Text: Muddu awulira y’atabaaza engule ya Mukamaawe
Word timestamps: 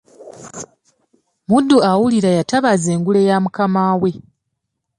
Muddu 1.49 1.77
awulira 1.89 2.29
y’atabaaza 2.37 2.89
engule 2.95 3.21
ya 3.29 3.37
Mukamaawe 3.43 4.11